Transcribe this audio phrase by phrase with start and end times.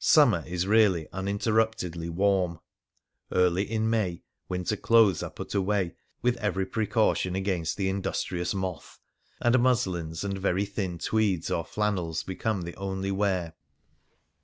[0.00, 2.60] Summer is really uninterruptedly warm.
[3.30, 7.88] 150 Varia Early in May winter clothes are put away— with every precaution against the
[7.88, 9.00] industrious moth—
[9.40, 13.54] and muslins and very thin tweeds or flannels become the only wear.